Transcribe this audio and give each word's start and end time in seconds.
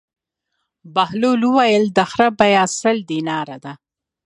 بهلول 0.95 1.41
وویل: 1.45 1.83
د 1.97 1.99
خر 2.11 2.21
بېه 2.39 2.63
سل 2.79 2.97
دیناره 3.11 3.57
ده. 3.63 3.73